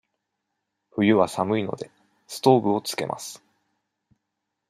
[0.89, 1.91] 冬は寒いので、
[2.25, 3.43] ストーブをつけます。